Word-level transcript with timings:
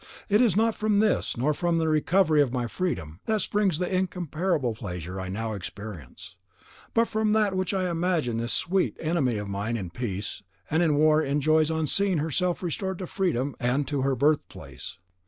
It 0.29 0.41
is 0.41 0.55
not 0.57 0.73
from 0.73 0.97
this, 0.97 1.37
nor 1.37 1.53
from 1.53 1.77
the 1.77 1.87
recovery 1.87 2.41
of 2.41 2.51
my 2.51 2.65
freedom, 2.65 3.19
that 3.27 3.39
springs 3.41 3.77
the 3.77 3.87
incomparable 3.95 4.73
pleasure 4.73 5.21
I 5.21 5.29
now 5.29 5.53
experience, 5.53 6.37
but 6.95 7.07
from 7.07 7.33
that 7.33 7.55
which 7.55 7.71
I 7.71 7.87
imagine 7.87 8.37
this 8.37 8.51
sweet 8.51 8.97
enemy 8.99 9.37
of 9.37 9.47
mine 9.47 9.77
in 9.77 9.91
peace 9.91 10.41
and 10.71 10.81
in 10.81 10.95
war 10.95 11.21
enjoys 11.21 11.69
on 11.69 11.85
seeing 11.85 12.17
herself 12.17 12.63
restored 12.63 12.97
to 12.97 13.05
freedom 13.05 13.55
and 13.59 13.87
to 13.89 14.01
her 14.01 14.15
birth 14.15 14.49
place. 14.49 14.97